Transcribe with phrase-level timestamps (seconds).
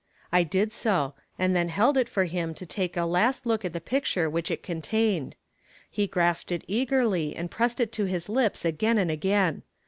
[0.31, 3.71] I did so, and then held it for him to take a last look at
[3.71, 5.35] the picture which it contained.
[5.91, 9.61] He grasped it eagerly and pressed it to his lips again and again.